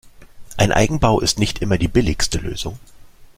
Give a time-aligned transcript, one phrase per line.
[0.57, 2.79] Ein Eigenbau ist nicht immer die billigste Lösung.